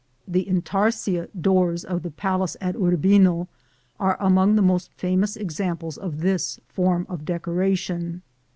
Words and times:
The 0.27 0.47
intarsia 0.47 1.27
doors 1.39 1.85
of 1.85 2.01
the 2.01 2.09
palace 2.09 2.57
at 2.59 2.75
Urbino 2.75 3.47
are 3.99 4.17
among 4.19 4.55
the 4.55 4.63
most 4.63 4.91
famous 4.93 5.37
examples 5.37 5.95
of 5.95 6.21
this 6.21 6.59
form 6.67 7.05
of 7.07 7.23
decoration. 7.23 8.23